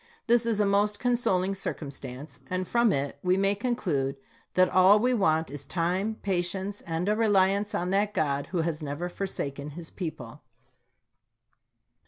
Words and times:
This 0.25 0.47
is 0.47 0.59
a 0.59 0.65
most 0.65 0.97
consoling 0.99 1.53
circum 1.53 1.91
stance, 1.91 2.39
and 2.49 2.67
from 2.67 2.91
it 2.91 3.19
we 3.21 3.37
may 3.37 3.53
conclude 3.53 4.15
that 4.55 4.67
all 4.67 4.97
we 4.97 5.13
want 5.13 5.51
is 5.51 5.67
time, 5.67 6.15
patience, 6.23 6.81
and 6.81 7.07
a 7.07 7.15
reliance 7.15 7.75
on 7.75 7.91
that 7.91 8.11
God 8.15 8.47
who 8.47 8.61
has 8.61 8.81
never 8.81 9.09
forsaken 9.09 9.73
this 9.75 9.91
people. 9.91 10.41